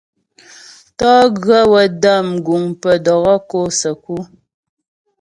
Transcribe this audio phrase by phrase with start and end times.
[0.99, 4.15] Teguə wə́ dəm guŋ pə́ dɔkɔ́ kɔ səku.